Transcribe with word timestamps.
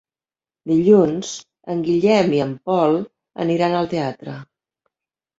Dilluns 0.69 1.33
en 1.73 1.83
Guillem 1.87 2.33
i 2.37 2.39
en 2.45 2.55
Pol 2.69 2.97
aniran 3.43 3.75
al 3.81 3.91
teatre. 3.93 4.35